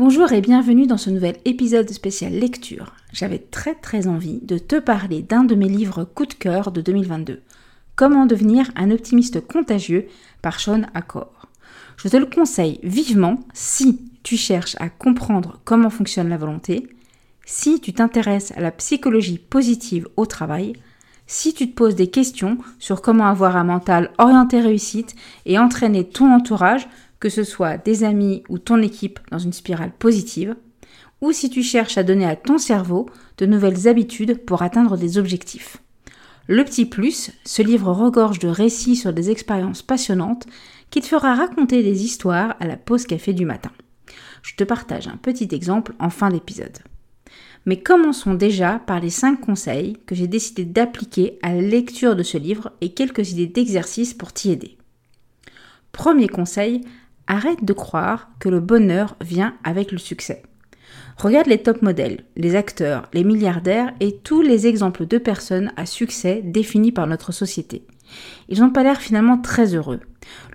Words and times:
Bonjour 0.00 0.32
et 0.32 0.40
bienvenue 0.40 0.86
dans 0.86 0.96
ce 0.96 1.10
nouvel 1.10 1.36
épisode 1.44 1.90
spécial 1.90 2.32
lecture. 2.32 2.94
J'avais 3.12 3.38
très 3.38 3.74
très 3.74 4.06
envie 4.06 4.40
de 4.40 4.56
te 4.56 4.76
parler 4.76 5.20
d'un 5.20 5.44
de 5.44 5.54
mes 5.54 5.68
livres 5.68 6.04
coup 6.04 6.24
de 6.24 6.32
cœur 6.32 6.72
de 6.72 6.80
2022. 6.80 7.42
Comment 7.96 8.24
devenir 8.24 8.70
un 8.76 8.92
optimiste 8.92 9.46
contagieux 9.46 10.06
par 10.40 10.58
Sean 10.58 10.84
Accor. 10.94 11.48
Je 11.98 12.08
te 12.08 12.16
le 12.16 12.24
conseille 12.24 12.80
vivement 12.82 13.40
si 13.52 14.00
tu 14.22 14.38
cherches 14.38 14.74
à 14.80 14.88
comprendre 14.88 15.60
comment 15.66 15.90
fonctionne 15.90 16.30
la 16.30 16.38
volonté, 16.38 16.88
si 17.44 17.78
tu 17.78 17.92
t'intéresses 17.92 18.52
à 18.52 18.62
la 18.62 18.70
psychologie 18.70 19.36
positive 19.36 20.08
au 20.16 20.24
travail, 20.24 20.72
si 21.26 21.52
tu 21.52 21.70
te 21.70 21.76
poses 21.76 21.94
des 21.94 22.08
questions 22.08 22.56
sur 22.78 23.02
comment 23.02 23.26
avoir 23.26 23.54
un 23.54 23.64
mental 23.64 24.12
orienté 24.16 24.60
réussite 24.60 25.14
et 25.44 25.58
entraîner 25.58 26.08
ton 26.08 26.32
entourage 26.32 26.88
que 27.20 27.28
ce 27.28 27.44
soit 27.44 27.76
des 27.76 28.02
amis 28.02 28.42
ou 28.48 28.58
ton 28.58 28.82
équipe 28.82 29.20
dans 29.30 29.38
une 29.38 29.52
spirale 29.52 29.92
positive, 29.98 30.56
ou 31.20 31.32
si 31.32 31.50
tu 31.50 31.62
cherches 31.62 31.98
à 31.98 32.02
donner 32.02 32.24
à 32.24 32.36
ton 32.36 32.58
cerveau 32.58 33.06
de 33.36 33.46
nouvelles 33.46 33.86
habitudes 33.86 34.38
pour 34.44 34.62
atteindre 34.62 34.96
des 34.96 35.18
objectifs. 35.18 35.76
Le 36.46 36.64
petit 36.64 36.86
plus, 36.86 37.30
ce 37.44 37.62
livre 37.62 37.92
regorge 37.92 38.38
de 38.38 38.48
récits 38.48 38.96
sur 38.96 39.12
des 39.12 39.30
expériences 39.30 39.82
passionnantes 39.82 40.46
qui 40.90 41.00
te 41.00 41.06
fera 41.06 41.34
raconter 41.34 41.82
des 41.82 42.04
histoires 42.04 42.56
à 42.58 42.66
la 42.66 42.76
pause 42.76 43.06
café 43.06 43.32
du 43.32 43.44
matin. 43.44 43.70
Je 44.42 44.56
te 44.56 44.64
partage 44.64 45.06
un 45.06 45.16
petit 45.16 45.48
exemple 45.52 45.94
en 46.00 46.10
fin 46.10 46.30
d'épisode. 46.30 46.78
Mais 47.66 47.80
commençons 47.80 48.34
déjà 48.34 48.78
par 48.78 49.00
les 49.00 49.10
5 49.10 49.40
conseils 49.40 49.98
que 50.06 50.14
j'ai 50.14 50.26
décidé 50.26 50.64
d'appliquer 50.64 51.38
à 51.42 51.54
la 51.54 51.60
lecture 51.60 52.16
de 52.16 52.22
ce 52.22 52.38
livre 52.38 52.72
et 52.80 52.94
quelques 52.94 53.30
idées 53.32 53.46
d'exercices 53.46 54.14
pour 54.14 54.32
t'y 54.32 54.50
aider. 54.50 54.78
Premier 55.92 56.28
conseil, 56.28 56.80
Arrête 57.32 57.64
de 57.64 57.72
croire 57.72 58.28
que 58.40 58.48
le 58.48 58.58
bonheur 58.58 59.14
vient 59.20 59.54
avec 59.62 59.92
le 59.92 59.98
succès. 59.98 60.42
Regarde 61.16 61.46
les 61.46 61.62
top 61.62 61.80
modèles, 61.80 62.24
les 62.34 62.56
acteurs, 62.56 63.08
les 63.12 63.22
milliardaires 63.22 63.92
et 64.00 64.16
tous 64.16 64.42
les 64.42 64.66
exemples 64.66 65.06
de 65.06 65.16
personnes 65.16 65.70
à 65.76 65.86
succès 65.86 66.42
définis 66.44 66.90
par 66.90 67.06
notre 67.06 67.30
société. 67.30 67.86
Ils 68.48 68.58
n'ont 68.58 68.72
pas 68.72 68.82
l'air 68.82 69.00
finalement 69.00 69.38
très 69.38 69.76
heureux. 69.76 70.00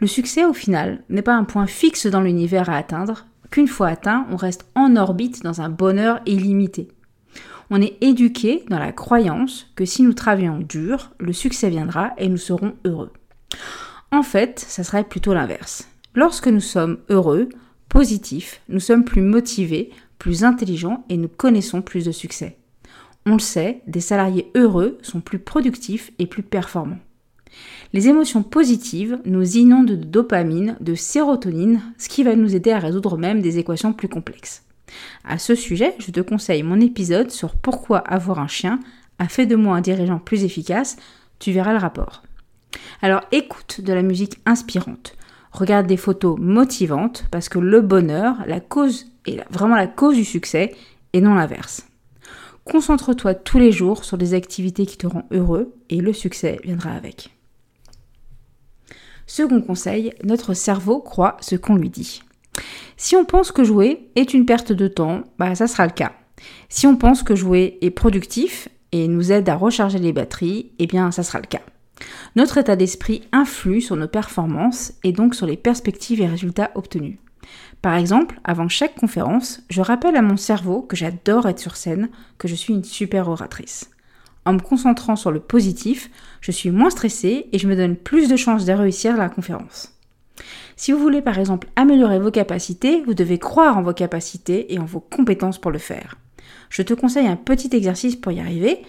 Le 0.02 0.08
succès, 0.08 0.44
au 0.44 0.52
final, 0.52 1.02
n'est 1.08 1.22
pas 1.22 1.38
un 1.38 1.46
point 1.46 1.66
fixe 1.66 2.08
dans 2.08 2.20
l'univers 2.20 2.70
à 2.70 2.76
atteindre, 2.76 3.26
qu'une 3.52 3.70
fois 3.70 3.88
atteint, 3.88 4.28
on 4.30 4.36
reste 4.36 4.66
en 4.76 4.98
orbite 4.98 5.44
dans 5.44 5.62
un 5.62 5.70
bonheur 5.70 6.20
illimité. 6.26 6.90
On 7.70 7.82
est 7.82 7.96
éduqué 8.02 8.66
dans 8.70 8.80
la 8.80 8.92
croyance 8.92 9.72
que 9.78 9.86
si 9.86 10.04
nous 10.04 10.14
travaillons 10.14 10.60
dur, 10.60 11.12
le 11.20 11.32
succès 11.32 11.70
viendra 11.70 12.12
et 12.18 12.28
nous 12.28 12.36
serons 12.36 12.74
heureux. 12.84 13.14
En 14.12 14.24
fait, 14.24 14.60
ça 14.60 14.84
serait 14.84 15.06
plutôt 15.06 15.34
l'inverse. 15.34 15.88
Lorsque 16.16 16.48
nous 16.48 16.62
sommes 16.62 17.00
heureux, 17.10 17.50
positifs, 17.90 18.62
nous 18.70 18.80
sommes 18.80 19.04
plus 19.04 19.22
motivés, 19.22 19.92
plus 20.18 20.46
intelligents 20.46 21.06
et 21.10 21.18
nous 21.18 21.28
connaissons 21.28 21.82
plus 21.82 22.06
de 22.06 22.12
succès. 22.12 22.58
On 23.26 23.34
le 23.34 23.40
sait, 23.40 23.82
des 23.86 24.00
salariés 24.00 24.50
heureux 24.56 24.98
sont 25.02 25.20
plus 25.20 25.40
productifs 25.40 26.12
et 26.18 26.26
plus 26.26 26.44
performants. 26.44 27.00
Les 27.92 28.08
émotions 28.08 28.44
positives 28.44 29.20
nous 29.26 29.58
inondent 29.58 29.88
de 29.88 29.96
dopamine, 29.96 30.78
de 30.80 30.96
sérotonine, 30.96 31.82
ce 31.98 32.08
qui 32.08 32.24
va 32.24 32.36
nous 32.36 32.56
aider 32.56 32.72
à 32.72 32.80
résoudre 32.80 33.18
même 33.18 33.42
des 33.42 33.58
équations 33.58 33.94
plus 33.94 34.10
complexes. 34.10 34.64
À 35.24 35.38
ce 35.38 35.56
sujet, 35.56 35.96
je 36.00 36.12
te 36.12 36.22
conseille 36.22 36.64
mon 36.64 36.80
épisode 36.80 37.32
sur 37.32 37.56
pourquoi 37.56 38.00
avoir 38.00 38.40
un 38.40 38.48
chien 38.48 38.80
a 39.20 39.28
fait 39.28 39.46
de 39.46 39.56
moi 39.56 39.76
un 39.76 39.82
dirigeant 39.82 40.20
plus 40.20 40.44
efficace, 40.44 40.98
tu 41.40 41.52
verras 41.52 41.74
le 41.74 41.80
rapport. 41.80 42.24
Alors 43.02 43.22
écoute 43.32 43.82
de 43.82 43.94
la 43.94 44.02
musique 44.02 44.40
inspirante, 44.46 45.16
Regarde 45.56 45.88
des 45.88 45.96
photos 45.96 46.38
motivantes 46.38 47.24
parce 47.32 47.48
que 47.48 47.60
le 47.60 47.80
bonheur, 47.80 48.36
la 48.46 48.60
cause 48.60 49.06
est 49.26 49.42
vraiment 49.50 49.78
la 49.78 49.88
cause 49.88 50.18
du 50.18 50.26
succès 50.26 50.76
et 51.14 51.22
non 51.22 51.36
l'inverse. 51.36 51.88
Concentre-toi 52.66 53.36
tous 53.36 53.58
les 53.58 53.72
jours 53.72 54.04
sur 54.04 54.18
des 54.18 54.34
activités 54.34 54.86
qui 54.86 54.98
te 54.98 55.08
rendent 55.08 55.24
heureux 55.32 55.74
et 55.90 56.02
le 56.02 56.12
succès 56.12 56.60
viendra 56.66 56.92
avec. 56.92 57.30
Second 59.28 59.62
conseil, 59.62 60.12
notre 60.26 60.54
cerveau 60.54 61.00
croit 61.00 61.38
ce 61.40 61.56
qu'on 61.56 61.78
lui 61.78 61.90
dit. 61.90 62.22
Si 62.98 63.16
on 63.16 63.24
pense 63.24 63.54
que 63.54 63.64
jouer 63.64 64.10
est 64.16 64.34
une 64.34 64.46
perte 64.46 64.74
de 64.74 64.90
temps, 64.90 65.24
bah 65.40 65.56
ça 65.56 65.68
sera 65.68 65.86
le 65.86 65.94
cas. 65.94 66.12
Si 66.68 66.86
on 66.86 66.98
pense 66.98 67.24
que 67.24 67.34
jouer 67.34 67.78
est 67.80 67.92
productif 67.92 68.68
et 68.92 69.08
nous 69.08 69.32
aide 69.32 69.48
à 69.48 69.56
recharger 69.56 70.00
les 70.00 70.12
batteries, 70.12 70.74
eh 70.80 70.86
bien 70.86 71.12
ça 71.12 71.24
sera 71.24 71.40
le 71.40 71.48
cas. 71.48 71.62
Notre 72.36 72.58
état 72.58 72.76
d'esprit 72.76 73.24
influe 73.32 73.82
sur 73.82 73.96
nos 73.96 74.08
performances 74.08 74.94
et 75.04 75.12
donc 75.12 75.36
sur 75.36 75.46
les 75.46 75.58
perspectives 75.58 76.22
et 76.22 76.28
résultats 76.28 76.72
obtenus. 76.76 77.18
Par 77.82 77.96
exemple, 77.96 78.40
avant 78.44 78.68
chaque 78.68 78.96
conférence, 78.96 79.62
je 79.70 79.82
rappelle 79.82 80.16
à 80.16 80.22
mon 80.22 80.38
cerveau 80.38 80.82
que 80.82 80.96
j'adore 80.96 81.48
être 81.48 81.60
sur 81.60 81.76
scène, 81.76 82.10
que 82.38 82.48
je 82.48 82.56
suis 82.56 82.74
une 82.74 82.84
super 82.84 83.30
oratrice. 83.30 83.92
En 84.46 84.54
me 84.54 84.60
concentrant 84.60 85.16
sur 85.16 85.32
le 85.32 85.40
positif, 85.40 86.10
je 86.42 86.52
suis 86.52 86.72
moins 86.72 86.90
stressée 86.90 87.48
et 87.52 87.60
je 87.60 87.68
me 87.68 87.76
donne 87.76 87.96
plus 87.96 88.28
de 88.28 88.36
chances 88.36 88.66
de 88.66 88.74
réussir 88.74 89.18
la 89.18 89.30
conférence. 89.30 89.94
Si 90.76 90.92
vous 90.92 91.00
voulez 91.00 91.22
par 91.22 91.40
exemple 91.40 91.68
améliorer 91.76 92.20
vos 92.20 92.32
capacités, 92.32 93.02
vous 93.06 93.14
devez 93.14 93.40
croire 93.40 93.78
en 93.78 93.82
vos 93.82 93.94
capacités 93.94 94.74
et 94.74 94.80
en 94.80 94.86
vos 94.86 95.00
compétences 95.00 95.58
pour 95.58 95.72
le 95.72 95.80
faire. 95.80 96.16
Je 96.70 96.82
te 96.82 96.94
conseille 96.94 97.28
un 97.28 97.38
petit 97.38 97.76
exercice 97.76 98.16
pour 98.16 98.32
y 98.32 98.40
arriver. 98.40 98.82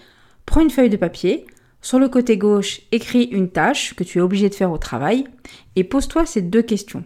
Prends 0.45 0.61
une 0.61 0.69
feuille 0.69 0.89
de 0.89 0.97
papier, 0.97 1.45
sur 1.87 1.99
le 1.99 2.09
côté 2.09 2.35
gauche, 2.35 2.81
écris 2.91 3.23
une 3.31 3.49
tâche 3.49 3.93
que 3.93 4.03
tu 4.03 4.17
es 4.17 4.21
obligé 4.21 4.49
de 4.49 4.53
faire 4.53 4.73
au 4.73 4.77
travail 4.77 5.23
et 5.77 5.85
pose-toi 5.85 6.25
ces 6.25 6.41
deux 6.41 6.61
questions. 6.61 7.05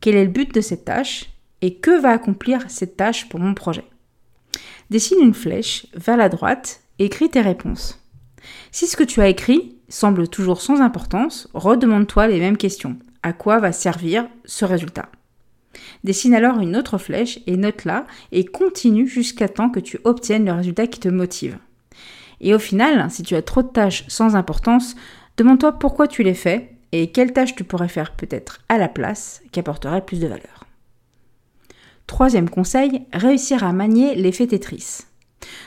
Quel 0.00 0.16
est 0.16 0.24
le 0.24 0.32
but 0.32 0.52
de 0.52 0.60
cette 0.60 0.84
tâche 0.84 1.26
et 1.62 1.76
que 1.76 2.00
va 2.00 2.10
accomplir 2.10 2.68
cette 2.68 2.96
tâche 2.96 3.28
pour 3.28 3.38
mon 3.38 3.54
projet? 3.54 3.84
Dessine 4.90 5.22
une 5.22 5.32
flèche 5.32 5.86
vers 5.94 6.16
la 6.16 6.28
droite 6.28 6.80
et 6.98 7.04
écris 7.04 7.30
tes 7.30 7.40
réponses. 7.40 8.04
Si 8.72 8.88
ce 8.88 8.96
que 8.96 9.04
tu 9.04 9.20
as 9.20 9.28
écrit 9.28 9.76
semble 9.88 10.26
toujours 10.26 10.60
sans 10.60 10.80
importance, 10.80 11.48
redemande-toi 11.54 12.26
les 12.26 12.40
mêmes 12.40 12.56
questions. 12.56 12.96
À 13.22 13.32
quoi 13.32 13.60
va 13.60 13.70
servir 13.70 14.26
ce 14.44 14.64
résultat? 14.64 15.08
Dessine 16.02 16.34
alors 16.34 16.58
une 16.58 16.76
autre 16.76 16.98
flèche 16.98 17.38
et 17.46 17.56
note-la 17.56 18.04
et 18.32 18.44
continue 18.44 19.06
jusqu'à 19.06 19.48
temps 19.48 19.70
que 19.70 19.78
tu 19.78 20.00
obtiennes 20.02 20.46
le 20.46 20.52
résultat 20.52 20.88
qui 20.88 20.98
te 20.98 21.08
motive. 21.08 21.58
Et 22.40 22.54
au 22.54 22.58
final, 22.58 23.10
si 23.10 23.22
tu 23.22 23.34
as 23.34 23.42
trop 23.42 23.62
de 23.62 23.68
tâches 23.68 24.04
sans 24.08 24.36
importance, 24.36 24.96
demande-toi 25.36 25.72
pourquoi 25.72 26.08
tu 26.08 26.22
les 26.22 26.34
fais 26.34 26.76
et 26.92 27.10
quelles 27.10 27.32
tâches 27.32 27.54
tu 27.54 27.64
pourrais 27.64 27.88
faire 27.88 28.12
peut-être 28.12 28.60
à 28.68 28.78
la 28.78 28.88
place 28.88 29.42
qui 29.52 29.60
apporteraient 29.60 30.04
plus 30.04 30.20
de 30.20 30.26
valeur. 30.26 30.64
Troisième 32.06 32.48
conseil, 32.48 33.02
réussir 33.12 33.64
à 33.64 33.72
manier 33.72 34.14
l'effet 34.14 34.46
Tetris. 34.46 35.00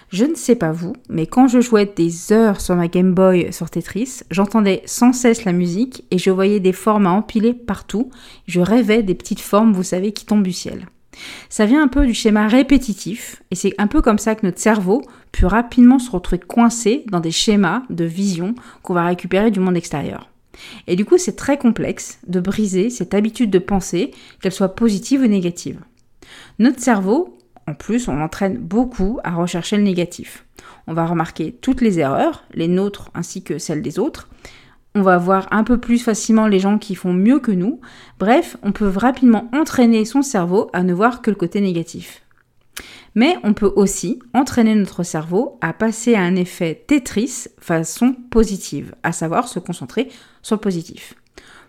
Je 0.09 0.25
ne 0.25 0.35
sais 0.35 0.55
pas 0.55 0.71
vous, 0.71 0.93
mais 1.09 1.27
quand 1.27 1.47
je 1.47 1.61
jouais 1.61 1.85
des 1.85 2.31
heures 2.31 2.61
sur 2.61 2.75
ma 2.75 2.87
Game 2.87 3.13
Boy 3.13 3.51
sur 3.53 3.69
Tetris, 3.69 4.21
j'entendais 4.31 4.81
sans 4.85 5.13
cesse 5.13 5.45
la 5.45 5.51
musique 5.51 6.05
et 6.11 6.17
je 6.17 6.31
voyais 6.31 6.59
des 6.59 6.73
formes 6.73 7.07
à 7.07 7.11
empiler 7.11 7.53
partout. 7.53 8.09
Je 8.47 8.61
rêvais 8.61 9.03
des 9.03 9.15
petites 9.15 9.41
formes, 9.41 9.73
vous 9.73 9.83
savez, 9.83 10.11
qui 10.11 10.25
tombent 10.25 10.43
du 10.43 10.53
ciel. 10.53 10.87
Ça 11.49 11.65
vient 11.65 11.83
un 11.83 11.87
peu 11.87 12.05
du 12.05 12.13
schéma 12.13 12.47
répétitif, 12.47 13.41
et 13.51 13.55
c'est 13.55 13.73
un 13.77 13.87
peu 13.87 14.01
comme 14.01 14.17
ça 14.17 14.35
que 14.35 14.45
notre 14.45 14.59
cerveau 14.59 15.01
peut 15.31 15.47
rapidement 15.47 15.99
se 15.99 16.11
retrouver 16.11 16.39
coincé 16.39 17.03
dans 17.11 17.19
des 17.19 17.31
schémas 17.31 17.83
de 17.89 18.05
vision 18.05 18.55
qu'on 18.83 18.93
va 18.93 19.05
récupérer 19.05 19.51
du 19.51 19.59
monde 19.59 19.77
extérieur. 19.77 20.29
Et 20.87 20.95
du 20.95 21.05
coup, 21.05 21.17
c'est 21.17 21.35
très 21.35 21.57
complexe 21.57 22.19
de 22.27 22.39
briser 22.39 22.89
cette 22.89 23.13
habitude 23.13 23.49
de 23.49 23.59
penser, 23.59 24.11
qu'elle 24.41 24.51
soit 24.51 24.75
positive 24.75 25.21
ou 25.21 25.27
négative. 25.27 25.79
Notre 26.59 26.79
cerveau, 26.79 27.37
en 27.67 27.73
plus, 27.73 28.07
on 28.07 28.15
l'entraîne 28.15 28.57
beaucoup 28.57 29.19
à 29.23 29.35
rechercher 29.35 29.77
le 29.77 29.83
négatif. 29.83 30.45
On 30.87 30.93
va 30.93 31.05
remarquer 31.05 31.51
toutes 31.61 31.81
les 31.81 31.99
erreurs, 31.99 32.43
les 32.53 32.67
nôtres 32.67 33.11
ainsi 33.13 33.43
que 33.43 33.59
celles 33.59 33.81
des 33.81 33.99
autres. 33.99 34.27
On 34.95 35.01
va 35.01 35.17
voir 35.17 35.47
un 35.51 35.63
peu 35.63 35.79
plus 35.79 35.99
facilement 35.99 36.47
les 36.47 36.59
gens 36.59 36.79
qui 36.79 36.95
font 36.95 37.13
mieux 37.13 37.39
que 37.39 37.51
nous. 37.51 37.79
Bref, 38.17 38.57
on 38.63 38.71
peut 38.71 38.87
rapidement 38.87 39.49
entraîner 39.53 40.03
son 40.03 40.21
cerveau 40.21 40.69
à 40.73 40.83
ne 40.83 40.93
voir 40.93 41.21
que 41.21 41.29
le 41.29 41.35
côté 41.35 41.61
négatif. 41.61 42.23
Mais 43.15 43.37
on 43.43 43.53
peut 43.53 43.71
aussi 43.75 44.19
entraîner 44.33 44.75
notre 44.75 45.03
cerveau 45.03 45.57
à 45.61 45.73
passer 45.73 46.15
à 46.15 46.21
un 46.21 46.35
effet 46.35 46.83
Tetris 46.87 47.47
façon 47.59 48.15
positive, 48.31 48.95
à 49.03 49.11
savoir 49.11 49.47
se 49.47 49.59
concentrer 49.59 50.09
sur 50.41 50.55
le 50.55 50.61
positif. 50.61 51.15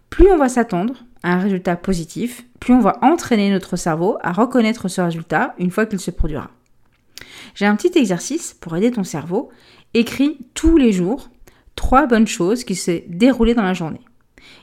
Plus 0.08 0.30
on 0.30 0.38
va 0.38 0.48
s'attendre 0.48 0.94
à 1.22 1.34
un 1.34 1.38
résultat 1.38 1.76
positif, 1.76 2.44
plus 2.58 2.74
on 2.74 2.80
va 2.80 2.98
entraîner 3.02 3.50
notre 3.50 3.76
cerveau 3.76 4.16
à 4.22 4.32
reconnaître 4.32 4.88
ce 4.88 5.00
résultat 5.00 5.54
une 5.58 5.70
fois 5.70 5.86
qu'il 5.86 6.00
se 6.00 6.10
produira. 6.10 6.50
J'ai 7.54 7.66
un 7.66 7.76
petit 7.76 7.98
exercice 7.98 8.54
pour 8.54 8.76
aider 8.76 8.90
ton 8.90 9.04
cerveau. 9.04 9.50
Écris 9.94 10.38
tous 10.54 10.76
les 10.76 10.92
jours 10.92 11.30
trois 11.80 12.06
bonnes 12.06 12.26
choses 12.26 12.62
qui 12.62 12.76
s'est 12.76 13.06
déroulées 13.08 13.54
dans 13.54 13.62
la 13.62 13.72
journée. 13.72 14.02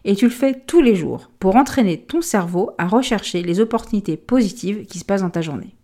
Et 0.05 0.15
tu 0.15 0.25
le 0.25 0.31
fais 0.31 0.61
tous 0.67 0.81
les 0.81 0.95
jours 0.95 1.31
pour 1.39 1.55
entraîner 1.55 1.99
ton 1.99 2.21
cerveau 2.21 2.69
à 2.77 2.87
rechercher 2.87 3.41
les 3.41 3.59
opportunités 3.59 4.17
positives 4.17 4.85
qui 4.85 4.99
se 4.99 5.03
passent 5.03 5.23
dans 5.23 5.31
ta 5.31 5.41
journée. 5.41 5.75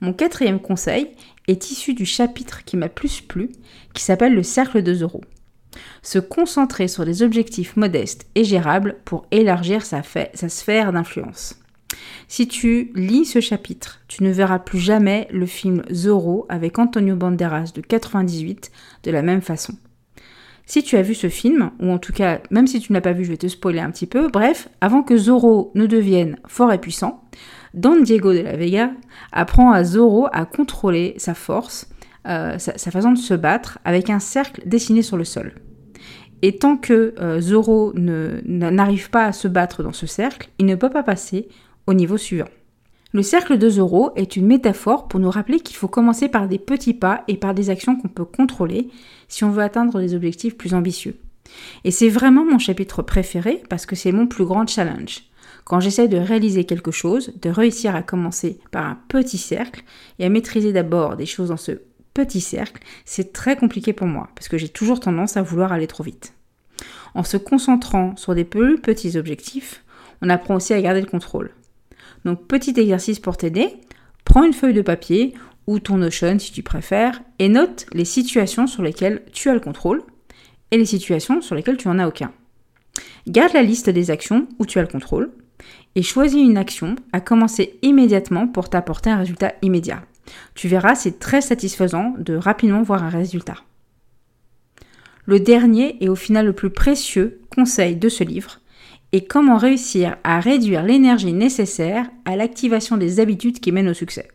Mon 0.00 0.12
quatrième 0.12 0.60
conseil 0.60 1.08
est 1.48 1.72
issu 1.72 1.92
du 1.92 2.06
chapitre 2.06 2.64
qui 2.64 2.76
m'a 2.76 2.88
plus 2.88 3.20
plu, 3.20 3.50
qui 3.94 4.04
s'appelle 4.04 4.36
le 4.36 4.44
cercle 4.44 4.80
de 4.80 4.94
euros. 4.94 5.24
Se 6.02 6.20
concentrer 6.20 6.86
sur 6.86 7.04
des 7.04 7.24
objectifs 7.24 7.76
modestes 7.76 8.28
et 8.36 8.44
gérables 8.44 8.98
pour 9.04 9.26
élargir 9.32 9.84
sa 9.84 10.02
sphère 10.04 10.92
d'influence. 10.92 11.58
Si 12.28 12.48
tu 12.48 12.90
lis 12.94 13.24
ce 13.24 13.40
chapitre, 13.40 14.00
tu 14.08 14.22
ne 14.22 14.30
verras 14.30 14.58
plus 14.58 14.78
jamais 14.78 15.28
le 15.30 15.46
film 15.46 15.82
Zorro 15.92 16.46
avec 16.48 16.78
Antonio 16.78 17.16
Banderas 17.16 17.72
de 17.74 17.80
98 17.80 18.70
de 19.04 19.10
la 19.10 19.22
même 19.22 19.42
façon. 19.42 19.74
Si 20.66 20.82
tu 20.82 20.96
as 20.96 21.02
vu 21.02 21.14
ce 21.14 21.28
film, 21.28 21.70
ou 21.78 21.90
en 21.90 21.98
tout 21.98 22.12
cas, 22.12 22.40
même 22.50 22.66
si 22.66 22.80
tu 22.80 22.92
ne 22.92 22.96
l'as 22.96 23.02
pas 23.02 23.12
vu, 23.12 23.24
je 23.24 23.30
vais 23.30 23.36
te 23.36 23.48
spoiler 23.48 23.80
un 23.80 23.90
petit 23.90 24.06
peu, 24.06 24.28
bref, 24.28 24.68
avant 24.80 25.02
que 25.02 25.16
Zorro 25.16 25.70
ne 25.74 25.86
devienne 25.86 26.38
fort 26.46 26.72
et 26.72 26.78
puissant, 26.78 27.22
Don 27.74 28.00
Diego 28.00 28.32
de 28.32 28.40
la 28.40 28.56
Vega 28.56 28.92
apprend 29.32 29.72
à 29.72 29.84
Zorro 29.84 30.28
à 30.32 30.46
contrôler 30.46 31.14
sa 31.18 31.34
force, 31.34 31.88
euh, 32.26 32.56
sa, 32.58 32.90
façon 32.90 33.12
de 33.12 33.18
se 33.18 33.34
battre, 33.34 33.78
avec 33.84 34.08
un 34.08 34.20
cercle 34.20 34.62
dessiné 34.64 35.02
sur 35.02 35.18
le 35.18 35.24
sol. 35.24 35.54
Et 36.40 36.56
tant 36.56 36.76
que 36.76 37.14
euh, 37.20 37.40
Zorro 37.40 37.92
n'arrive 37.94 39.10
pas 39.10 39.26
à 39.26 39.32
se 39.32 39.48
battre 39.48 39.82
dans 39.82 39.92
ce 39.92 40.06
cercle, 40.06 40.48
il 40.58 40.66
ne 40.66 40.76
peut 40.76 40.90
pas 40.90 41.02
passer 41.02 41.48
au 41.86 41.94
niveau 41.94 42.16
suivant. 42.16 42.48
Le 43.12 43.22
cercle 43.22 43.58
de 43.58 43.68
Zorro 43.68 44.10
est 44.16 44.34
une 44.34 44.46
métaphore 44.46 45.06
pour 45.06 45.20
nous 45.20 45.30
rappeler 45.30 45.60
qu'il 45.60 45.76
faut 45.76 45.86
commencer 45.86 46.28
par 46.28 46.48
des 46.48 46.58
petits 46.58 46.94
pas 46.94 47.22
et 47.28 47.36
par 47.36 47.54
des 47.54 47.70
actions 47.70 47.94
qu'on 47.94 48.08
peut 48.08 48.24
contrôler 48.24 48.88
si 49.28 49.44
on 49.44 49.50
veut 49.50 49.62
atteindre 49.62 50.00
des 50.00 50.14
objectifs 50.14 50.56
plus 50.56 50.74
ambitieux. 50.74 51.16
Et 51.84 51.92
c'est 51.92 52.08
vraiment 52.08 52.44
mon 52.44 52.58
chapitre 52.58 53.02
préféré 53.02 53.62
parce 53.68 53.86
que 53.86 53.94
c'est 53.94 54.10
mon 54.10 54.26
plus 54.26 54.44
grand 54.44 54.66
challenge. 54.66 55.22
Quand 55.64 55.80
j'essaie 55.80 56.08
de 56.08 56.16
réaliser 56.16 56.64
quelque 56.64 56.90
chose, 56.90 57.32
de 57.40 57.50
réussir 57.50 57.94
à 57.94 58.02
commencer 58.02 58.58
par 58.70 58.84
un 58.84 58.98
petit 59.08 59.38
cercle 59.38 59.84
et 60.18 60.24
à 60.24 60.28
maîtriser 60.28 60.72
d'abord 60.72 61.16
des 61.16 61.26
choses 61.26 61.48
dans 61.50 61.56
ce 61.56 61.82
petit 62.14 62.40
cercle, 62.40 62.82
c'est 63.04 63.32
très 63.32 63.56
compliqué 63.56 63.92
pour 63.92 64.06
moi 64.06 64.28
parce 64.34 64.48
que 64.48 64.58
j'ai 64.58 64.68
toujours 64.68 65.00
tendance 65.00 65.36
à 65.36 65.42
vouloir 65.42 65.72
aller 65.72 65.86
trop 65.86 66.02
vite. 66.02 66.34
En 67.14 67.22
se 67.22 67.36
concentrant 67.36 68.16
sur 68.16 68.34
des 68.34 68.44
plus 68.44 68.80
petits 68.80 69.16
objectifs, 69.16 69.84
on 70.20 70.28
apprend 70.30 70.56
aussi 70.56 70.74
à 70.74 70.82
garder 70.82 71.00
le 71.00 71.06
contrôle. 71.06 71.52
Donc 72.24 72.46
petit 72.46 72.78
exercice 72.78 73.20
pour 73.20 73.36
t'aider, 73.36 73.68
prends 74.24 74.44
une 74.44 74.52
feuille 74.52 74.74
de 74.74 74.82
papier 74.82 75.34
ou 75.66 75.78
ton 75.78 75.96
Notion 75.96 76.38
si 76.38 76.52
tu 76.52 76.62
préfères 76.62 77.22
et 77.38 77.48
note 77.48 77.86
les 77.92 78.04
situations 78.04 78.66
sur 78.66 78.82
lesquelles 78.82 79.22
tu 79.32 79.48
as 79.48 79.54
le 79.54 79.60
contrôle 79.60 80.02
et 80.70 80.78
les 80.78 80.86
situations 80.86 81.40
sur 81.40 81.54
lesquelles 81.54 81.76
tu 81.76 81.88
n'en 81.88 81.98
as 81.98 82.08
aucun. 82.08 82.32
Garde 83.26 83.54
la 83.54 83.62
liste 83.62 83.90
des 83.90 84.10
actions 84.10 84.46
où 84.58 84.66
tu 84.66 84.78
as 84.78 84.82
le 84.82 84.88
contrôle 84.88 85.30
et 85.94 86.02
choisis 86.02 86.40
une 86.40 86.58
action 86.58 86.96
à 87.12 87.20
commencer 87.20 87.78
immédiatement 87.82 88.48
pour 88.48 88.68
t'apporter 88.68 89.10
un 89.10 89.18
résultat 89.18 89.54
immédiat. 89.62 90.02
Tu 90.54 90.68
verras, 90.68 90.94
c'est 90.94 91.18
très 91.18 91.40
satisfaisant 91.40 92.14
de 92.18 92.34
rapidement 92.34 92.82
voir 92.82 93.02
un 93.02 93.08
résultat. 93.08 93.56
Le 95.26 95.40
dernier 95.40 95.96
et 96.02 96.08
au 96.08 96.16
final 96.16 96.46
le 96.46 96.52
plus 96.52 96.70
précieux 96.70 97.40
conseil 97.54 97.96
de 97.96 98.08
ce 98.08 98.24
livre 98.24 98.60
est 99.14 99.26
comment 99.26 99.56
réussir 99.56 100.16
à 100.24 100.40
réduire 100.40 100.82
l'énergie 100.82 101.32
nécessaire 101.32 102.06
à 102.24 102.34
l'activation 102.34 102.96
des 102.96 103.20
habitudes 103.20 103.60
qui 103.60 103.70
mènent 103.70 103.88
au 103.88 103.94
succès. 103.94 104.28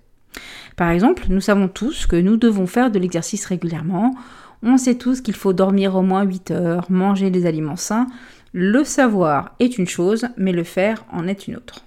Par 0.77 0.89
exemple, 0.89 1.25
nous 1.29 1.41
savons 1.41 1.67
tous 1.67 2.07
que 2.07 2.15
nous 2.15 2.37
devons 2.37 2.65
faire 2.65 2.89
de 2.89 2.97
l'exercice 2.97 3.45
régulièrement, 3.45 4.15
on 4.63 4.77
sait 4.77 4.95
tous 4.95 5.19
qu'il 5.19 5.35
faut 5.35 5.51
dormir 5.51 5.95
au 5.95 6.01
moins 6.01 6.23
8 6.23 6.51
heures, 6.51 6.89
manger 6.89 7.29
des 7.29 7.45
aliments 7.45 7.75
sains, 7.75 8.07
le 8.53 8.85
savoir 8.85 9.53
est 9.59 9.77
une 9.77 9.87
chose, 9.87 10.29
mais 10.37 10.53
le 10.53 10.63
faire 10.63 11.05
en 11.11 11.27
est 11.27 11.47
une 11.47 11.57
autre. 11.57 11.85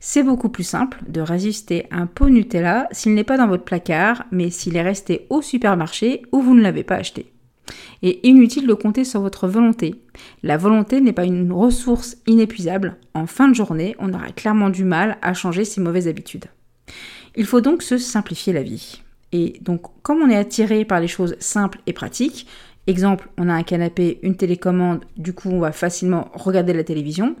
C'est 0.00 0.24
beaucoup 0.24 0.48
plus 0.48 0.64
simple 0.64 0.98
de 1.08 1.20
résister 1.20 1.86
à 1.92 1.98
un 1.98 2.06
pot 2.06 2.28
Nutella 2.28 2.88
s'il 2.90 3.14
n'est 3.14 3.24
pas 3.24 3.38
dans 3.38 3.48
votre 3.48 3.64
placard, 3.64 4.24
mais 4.32 4.50
s'il 4.50 4.76
est 4.76 4.82
resté 4.82 5.26
au 5.30 5.42
supermarché 5.42 6.22
ou 6.32 6.40
vous 6.40 6.54
ne 6.54 6.62
l'avez 6.62 6.84
pas 6.84 6.96
acheté. 6.96 7.32
Et 8.08 8.24
inutile 8.24 8.68
de 8.68 8.72
compter 8.72 9.02
sur 9.02 9.20
votre 9.20 9.48
volonté. 9.48 9.96
La 10.44 10.56
volonté 10.56 11.00
n'est 11.00 11.12
pas 11.12 11.24
une 11.24 11.50
ressource 11.50 12.18
inépuisable. 12.28 12.98
En 13.14 13.26
fin 13.26 13.48
de 13.48 13.54
journée, 13.56 13.96
on 13.98 14.14
aura 14.14 14.28
clairement 14.28 14.70
du 14.70 14.84
mal 14.84 15.18
à 15.22 15.34
changer 15.34 15.64
ses 15.64 15.80
mauvaises 15.80 16.06
habitudes. 16.06 16.44
Il 17.34 17.46
faut 17.46 17.60
donc 17.60 17.82
se 17.82 17.98
simplifier 17.98 18.52
la 18.52 18.62
vie. 18.62 19.02
Et 19.32 19.58
donc, 19.60 19.82
comme 20.04 20.22
on 20.22 20.30
est 20.30 20.36
attiré 20.36 20.84
par 20.84 21.00
les 21.00 21.08
choses 21.08 21.34
simples 21.40 21.80
et 21.88 21.92
pratiques, 21.92 22.46
Exemple, 22.88 23.28
on 23.36 23.48
a 23.48 23.52
un 23.52 23.64
canapé, 23.64 24.20
une 24.22 24.36
télécommande, 24.36 25.04
du 25.16 25.32
coup 25.32 25.50
on 25.50 25.58
va 25.58 25.72
facilement 25.72 26.30
regarder 26.34 26.72
la 26.72 26.84
télévision. 26.84 27.34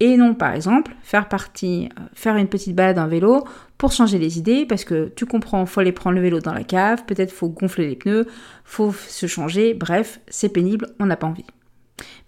Et 0.00 0.16
non, 0.16 0.34
par 0.34 0.54
exemple, 0.54 0.94
faire 1.02 1.28
partie, 1.28 1.88
euh, 1.98 2.02
faire 2.14 2.36
une 2.36 2.48
petite 2.48 2.74
balade 2.74 2.98
en 2.98 3.08
vélo 3.08 3.44
pour 3.78 3.92
changer 3.92 4.18
les 4.18 4.38
idées, 4.38 4.64
parce 4.64 4.84
que 4.84 5.12
tu 5.16 5.26
comprends, 5.26 5.66
faut 5.66 5.80
aller 5.80 5.92
prendre 5.92 6.16
le 6.16 6.22
vélo 6.22 6.40
dans 6.40 6.54
la 6.54 6.64
cave, 6.64 7.04
peut-être 7.04 7.32
faut 7.32 7.48
gonfler 7.48 7.88
les 7.88 7.96
pneus, 7.96 8.26
faut 8.64 8.92
se 8.92 9.26
changer, 9.26 9.74
bref, 9.74 10.20
c'est 10.28 10.48
pénible, 10.48 10.88
on 11.00 11.06
n'a 11.06 11.16
pas 11.16 11.26
envie. 11.26 11.46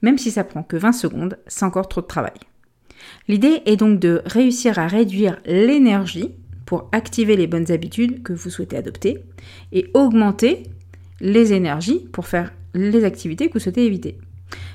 Même 0.03 0.19
si 0.19 0.31
ça 0.31 0.45
prend 0.45 0.63
que 0.63 0.77
20 0.77 0.93
secondes, 0.93 1.39
c'est 1.47 1.65
encore 1.65 1.89
trop 1.89 2.01
de 2.01 2.07
travail. 2.07 2.35
L'idée 3.29 3.63
est 3.67 3.77
donc 3.77 4.01
de 4.01 4.23
réussir 4.27 4.79
à 4.79 4.87
réduire 4.87 5.39
l'énergie 5.47 6.35
pour 6.67 6.89
activer 6.93 7.37
les 7.37 7.47
bonnes 7.47 7.71
habitudes 7.71 8.23
que 8.23 8.33
vous 8.33 8.51
souhaitez 8.51 8.77
adopter 8.77 9.23
et 9.73 9.91
augmenter 9.95 10.65
les 11.21 11.53
énergies 11.53 12.07
pour 12.13 12.27
faire 12.27 12.53
les 12.75 13.05
activités 13.05 13.49
que 13.49 13.55
vous 13.55 13.61
souhaitez 13.61 13.85
éviter. 13.85 14.19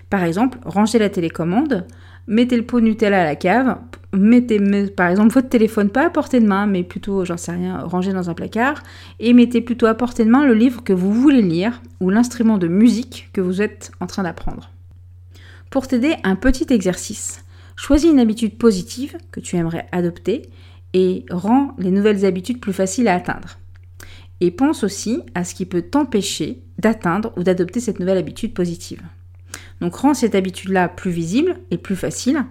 Par 0.10 0.24
exemple, 0.24 0.60
ranger 0.66 1.00
la 1.00 1.10
télécommande, 1.10 1.86
mettez 2.28 2.58
le 2.58 2.66
pot 2.66 2.82
Nutella 2.82 3.22
à 3.22 3.26
la 3.26 3.36
cave, 3.36 3.78
mettez 4.14 4.60
par 4.88 5.10
exemple 5.10 5.34
votre 5.34 5.50
téléphone 5.50 5.90
pas 5.90 6.06
à 6.06 6.10
portée 6.10 6.40
de 6.40 6.48
main, 6.48 6.66
mais 6.66 6.84
plutôt, 6.84 7.26
j'en 7.26 7.38
sais 7.38 7.52
rien, 7.52 7.80
rangé 7.80 8.14
dans 8.14 8.30
un 8.30 8.34
placard, 8.34 8.82
et 9.20 9.34
mettez 9.34 9.62
plutôt 9.62 9.86
à 9.86 9.94
portée 9.94 10.26
de 10.26 10.30
main 10.30 10.46
le 10.46 10.54
livre 10.54 10.84
que 10.84 10.94
vous 10.94 11.14
voulez 11.14 11.42
lire 11.42 11.82
ou 12.00 12.10
l'instrument 12.10 12.58
de 12.58 12.68
musique 12.68 13.30
que 13.34 13.42
vous 13.42 13.62
êtes 13.62 13.92
en 14.00 14.08
train 14.08 14.24
d'apprendre. 14.24 14.72
Pour 15.70 15.88
t'aider, 15.88 16.16
un 16.24 16.36
petit 16.36 16.72
exercice. 16.74 17.44
Choisis 17.76 18.10
une 18.10 18.20
habitude 18.20 18.58
positive 18.58 19.18
que 19.32 19.42
tu 19.42 19.58
aimerais 19.58 19.88
adopter 19.92 20.50
et 20.94 21.26
rends 21.30 21.76
les 21.78 21.92
nouvelles 21.92 22.26
habitudes 22.26 22.62
plus 22.62 22.72
faciles 22.72 23.10
à 23.10 23.16
atteindre. 23.16 23.58
Et 24.40 24.52
pense 24.52 24.84
aussi 24.84 25.22
à 25.34 25.44
ce 25.44 25.56
qui 25.56 25.66
peut 25.66 25.82
t'empêcher 25.82 26.62
d'atteindre 26.80 27.34
ou 27.38 27.44
d'adopter 27.44 27.80
cette 27.80 28.00
nouvelle 28.00 28.18
habitude 28.18 28.54
positive. 28.54 29.02
Donc 29.82 29.96
rends 29.96 30.14
cette 30.14 30.36
habitude-là 30.36 30.90
plus 30.90 31.12
visible 31.12 31.58
et 31.72 31.78
plus 31.78 31.96
facile, 31.96 32.46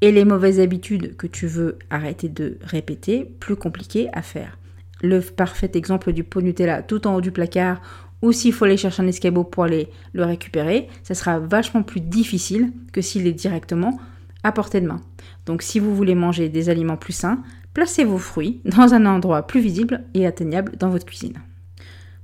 et 0.00 0.12
les 0.12 0.24
mauvaises 0.24 0.60
habitudes 0.60 1.16
que 1.16 1.26
tu 1.26 1.46
veux 1.46 1.78
arrêter 1.88 2.28
de 2.28 2.58
répéter, 2.62 3.24
plus 3.40 3.56
compliquées 3.56 4.08
à 4.12 4.22
faire. 4.22 4.58
Le 5.02 5.20
parfait 5.20 5.70
exemple 5.74 6.12
du 6.12 6.24
pot 6.24 6.40
Nutella 6.40 6.82
tout 6.82 7.06
en 7.06 7.14
haut 7.14 7.20
du 7.20 7.30
placard, 7.30 7.80
ou 8.22 8.32
s'il 8.32 8.52
faut 8.52 8.64
aller 8.64 8.76
chercher 8.76 9.02
un 9.02 9.06
escabeau 9.06 9.44
pour 9.44 9.64
aller 9.64 9.88
le 10.12 10.24
récupérer, 10.24 10.88
ça 11.02 11.14
sera 11.14 11.38
vachement 11.38 11.82
plus 11.82 12.00
difficile 12.00 12.72
que 12.92 13.02
s'il 13.02 13.26
est 13.26 13.32
directement 13.32 13.98
à 14.42 14.52
portée 14.52 14.80
de 14.80 14.86
main. 14.86 15.00
Donc 15.46 15.62
si 15.62 15.78
vous 15.78 15.94
voulez 15.94 16.14
manger 16.14 16.48
des 16.48 16.68
aliments 16.68 16.96
plus 16.96 17.12
sains, 17.12 17.42
placez 17.74 18.04
vos 18.04 18.18
fruits 18.18 18.60
dans 18.64 18.94
un 18.94 19.04
endroit 19.06 19.46
plus 19.46 19.60
visible 19.60 20.04
et 20.14 20.26
atteignable 20.26 20.76
dans 20.78 20.90
votre 20.90 21.06
cuisine. 21.06 21.38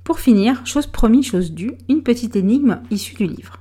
Pour 0.03 0.19
finir, 0.19 0.65
chose 0.65 0.87
promis, 0.87 1.23
chose 1.23 1.51
due, 1.51 1.73
une 1.87 2.03
petite 2.03 2.35
énigme 2.35 2.81
issue 2.89 3.15
du 3.15 3.27
livre. 3.27 3.60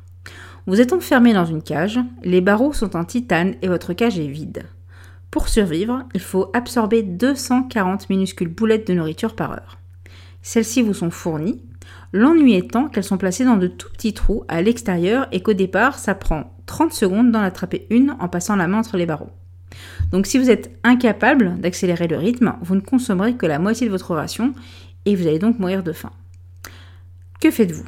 Vous 0.70 0.80
êtes 0.80 0.92
enfermé 0.92 1.32
dans 1.32 1.46
une 1.46 1.64
cage, 1.64 1.98
les 2.22 2.40
barreaux 2.40 2.72
sont 2.72 2.94
en 2.94 3.04
titane 3.04 3.56
et 3.60 3.66
votre 3.66 3.92
cage 3.92 4.20
est 4.20 4.28
vide. 4.28 4.62
Pour 5.32 5.48
survivre, 5.48 6.04
il 6.14 6.20
faut 6.20 6.48
absorber 6.54 7.02
240 7.02 8.08
minuscules 8.08 8.46
boulettes 8.46 8.86
de 8.86 8.94
nourriture 8.94 9.34
par 9.34 9.50
heure. 9.50 9.80
Celles-ci 10.42 10.82
vous 10.82 10.94
sont 10.94 11.10
fournies, 11.10 11.60
L'ennui 12.12 12.54
étant 12.54 12.86
qu'elles 12.86 13.02
sont 13.02 13.18
placées 13.18 13.44
dans 13.44 13.56
de 13.56 13.66
tout 13.66 13.90
petits 13.90 14.14
trous 14.14 14.44
à 14.46 14.62
l'extérieur 14.62 15.26
et 15.32 15.42
qu'au 15.42 15.54
départ, 15.54 15.98
ça 15.98 16.14
prend 16.14 16.54
30 16.66 16.92
secondes 16.92 17.32
d'en 17.32 17.42
attraper 17.42 17.88
une 17.90 18.14
en 18.20 18.28
passant 18.28 18.54
la 18.54 18.68
main 18.68 18.78
entre 18.78 18.96
les 18.96 19.06
barreaux. 19.06 19.30
Donc 20.12 20.26
si 20.26 20.38
vous 20.38 20.50
êtes 20.50 20.70
incapable 20.84 21.58
d'accélérer 21.58 22.06
le 22.06 22.16
rythme, 22.16 22.54
vous 22.62 22.76
ne 22.76 22.80
consommerez 22.80 23.34
que 23.34 23.46
la 23.46 23.58
moitié 23.58 23.88
de 23.88 23.92
votre 23.92 24.14
ration 24.14 24.54
et 25.04 25.16
vous 25.16 25.26
allez 25.26 25.40
donc 25.40 25.58
mourir 25.58 25.82
de 25.82 25.90
faim. 25.90 26.12
Que 27.40 27.50
faites-vous? 27.50 27.86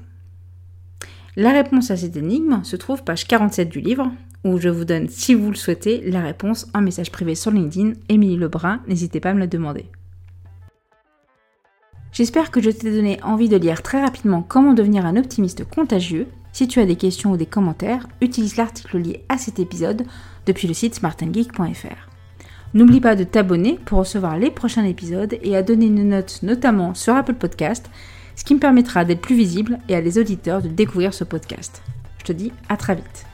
La 1.37 1.53
réponse 1.53 1.91
à 1.91 1.97
cette 1.97 2.17
énigme 2.17 2.63
se 2.63 2.77
trouve 2.77 3.05
page 3.05 3.27
47 3.27 3.71
du 3.71 3.81
livre, 3.81 4.11
où 4.45 4.59
je 4.59 4.69
vous 4.69 4.85
donne, 4.85 5.09
si 5.09 5.35
vous 5.35 5.49
le 5.49 5.57
souhaitez, 5.57 6.03
la 6.11 6.21
réponse 6.21 6.67
en 6.75 6.83
message 6.83 7.11
privé 7.11 7.35
sur 7.35 7.51
LinkedIn. 7.51 7.95
Émilie 8.11 8.37
Lebrun, 8.37 8.83
n'hésitez 8.87 9.19
pas 9.19 9.31
à 9.31 9.35
me 9.35 9.41
la 9.41 9.47
demander. 9.47 9.87
J'espère 12.13 12.51
que 12.51 12.61
je 12.61 12.69
t'ai 12.69 12.93
donné 12.93 13.19
envie 13.23 13.49
de 13.49 13.57
lire 13.57 13.81
très 13.81 14.03
rapidement 14.03 14.43
Comment 14.43 14.75
devenir 14.75 15.07
un 15.07 15.17
optimiste 15.17 15.65
contagieux. 15.65 16.27
Si 16.53 16.69
tu 16.69 16.81
as 16.81 16.85
des 16.85 16.97
questions 16.97 17.33
ou 17.33 17.39
des 17.39 17.47
commentaires, 17.47 18.07
utilise 18.21 18.59
l'article 18.59 18.99
lié 18.99 19.25
à 19.31 19.39
cet 19.39 19.59
épisode 19.59 20.05
depuis 20.45 20.69
le 20.69 20.75
site 20.75 20.97
smartandgeek.fr. 20.97 22.11
N'oublie 22.75 23.01
pas 23.01 23.17
de 23.17 23.25
t'abonner 23.25 23.79
pour 23.87 24.01
recevoir 24.01 24.37
les 24.37 24.51
prochains 24.51 24.85
épisodes 24.85 25.39
et 25.43 25.57
à 25.57 25.63
donner 25.63 25.87
une 25.87 26.11
note 26.11 26.41
notamment 26.43 26.93
sur 26.93 27.15
Apple 27.15 27.35
Podcast, 27.35 27.89
ce 28.37 28.45
qui 28.45 28.55
me 28.55 28.61
permettra 28.61 29.05
d'être 29.05 29.21
plus 29.21 29.37
visible 29.37 29.79
et 29.89 29.95
à 29.95 30.01
les 30.01 30.19
auditeurs 30.19 30.63
de 30.63 30.69
découvrir 30.69 31.15
ce 31.15 31.25
podcast. 31.25 31.83
Je 32.19 32.25
te 32.25 32.33
dis 32.33 32.53
à 32.69 32.77
très 32.77 32.95
vite. 32.95 33.27